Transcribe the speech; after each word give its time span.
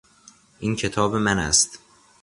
این 0.59 0.75
کتاب 0.75 1.15
من 1.15 1.39
است. 1.39 1.79